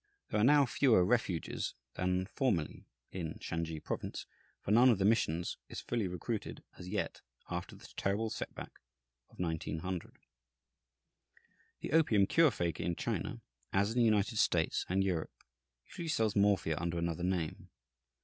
There 0.29 0.39
are 0.39 0.43
now 0.43 0.65
fewer 0.65 1.05
refuges 1.05 1.75
than 1.93 2.25
formerly 2.25 2.87
in 3.11 3.37
Shansi 3.37 3.79
Province, 3.79 4.25
for 4.59 4.71
none 4.71 4.89
of 4.89 4.97
the 4.97 5.05
missions 5.05 5.57
is 5.69 5.79
fully 5.79 6.07
recruited 6.07 6.63
as 6.75 6.89
yet, 6.89 7.21
after 7.51 7.75
the 7.75 7.87
terrible 7.95 8.31
set 8.31 8.55
back 8.55 8.79
of 9.29 9.39
1900. 9.39 10.17
The 11.81 11.91
opium 11.91 12.25
cure 12.25 12.49
faker 12.49 12.81
in 12.81 12.95
China, 12.95 13.41
as 13.71 13.91
in 13.91 13.97
the 13.99 14.03
United 14.03 14.37
States 14.39 14.87
and 14.89 15.03
Europe, 15.03 15.33
usually 15.85 16.07
sells 16.07 16.35
morphia 16.35 16.75
under 16.79 16.97
another 16.97 17.21
name. 17.23 17.69